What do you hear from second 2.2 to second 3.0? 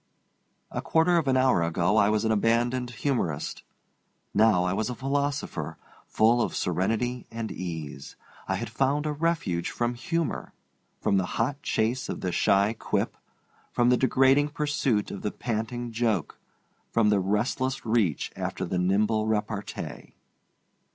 an abandoned